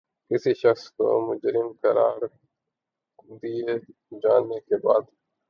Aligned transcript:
کسی 0.31 0.53
شخص 0.53 0.89
کو 0.91 1.09
مجرم 1.27 1.71
قراد 1.81 2.21
دیے 3.41 3.77
جانے 4.19 4.59
کے 4.59 4.77
بعد 4.77 5.03